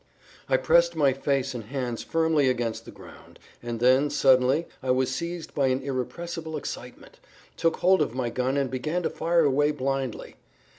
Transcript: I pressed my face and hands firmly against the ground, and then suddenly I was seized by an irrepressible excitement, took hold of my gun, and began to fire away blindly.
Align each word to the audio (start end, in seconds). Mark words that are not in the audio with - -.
I 0.49 0.57
pressed 0.57 0.95
my 0.95 1.13
face 1.13 1.53
and 1.53 1.65
hands 1.65 2.01
firmly 2.01 2.49
against 2.49 2.85
the 2.85 2.91
ground, 2.91 3.37
and 3.61 3.79
then 3.79 4.09
suddenly 4.09 4.67
I 4.81 4.89
was 4.89 5.13
seized 5.13 5.53
by 5.53 5.67
an 5.67 5.83
irrepressible 5.83 6.57
excitement, 6.57 7.19
took 7.55 7.75
hold 7.77 8.01
of 8.01 8.15
my 8.15 8.31
gun, 8.31 8.57
and 8.57 8.71
began 8.71 9.03
to 9.03 9.11
fire 9.11 9.43
away 9.45 9.69
blindly. 9.69 10.37